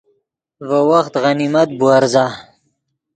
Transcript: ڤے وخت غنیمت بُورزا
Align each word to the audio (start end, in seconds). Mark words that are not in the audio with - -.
ڤے 0.67 0.79
وخت 0.91 1.13
غنیمت 1.23 1.69
بُورزا 1.79 2.25